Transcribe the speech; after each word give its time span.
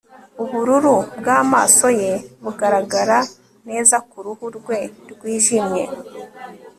ubururu 0.43 0.95
bwamaso 1.19 1.87
ye 2.01 2.13
bugaragara 2.43 3.17
neza 3.69 3.95
kuruhu 4.09 4.45
rwe 4.57 4.79
rwijimye 5.11 5.83